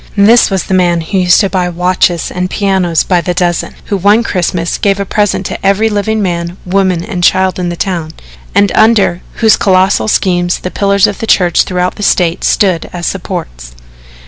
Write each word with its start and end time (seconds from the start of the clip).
This 0.17 0.49
was 0.49 0.63
the 0.63 0.73
man 0.73 1.01
who 1.01 1.19
used 1.19 1.41
to 1.41 1.49
buy 1.51 1.69
watches 1.69 2.31
and 2.31 2.49
pianos 2.49 3.03
by 3.03 3.21
the 3.21 3.35
dozen, 3.35 3.75
who 3.85 3.97
one 3.97 4.23
Xmas 4.23 4.79
gave 4.79 4.99
a 4.99 5.05
present 5.05 5.45
to 5.45 5.63
every 5.63 5.89
living 5.91 6.23
man, 6.23 6.57
woman 6.65 7.03
and 7.03 7.23
child 7.23 7.59
in 7.59 7.69
the 7.69 7.75
town, 7.75 8.09
and 8.55 8.71
under 8.73 9.21
whose 9.45 9.57
colossal 9.57 10.07
schemes 10.07 10.57
the 10.57 10.71
pillars 10.71 11.05
of 11.05 11.19
the 11.19 11.27
church 11.27 11.65
throughout 11.65 11.97
the 11.97 12.01
State 12.01 12.43
stood 12.43 12.89
as 12.91 13.05
supports. 13.05 13.75